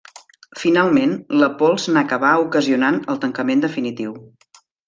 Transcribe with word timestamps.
Finalment, 0.61 1.13
la 1.43 1.49
pols 1.59 1.85
n'acabà 1.97 2.33
ocasionant 2.47 3.01
el 3.15 3.23
tancament 3.27 3.65
definitiu. 3.67 4.21